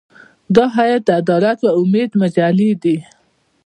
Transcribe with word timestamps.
دا 0.55 0.65
هیئت 0.77 1.01
د 1.05 1.09
عدالت 1.21 1.59
او 1.69 1.73
امید 1.83 2.11
مجلې 2.21 2.71
دی. 2.83 2.97